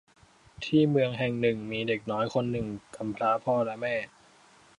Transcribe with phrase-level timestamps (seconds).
[0.65, 3.95] ที่เมืองแห่งหนึ่งมีเด็กน้อยคนหนึ่งกำพร้าพ่อและแม่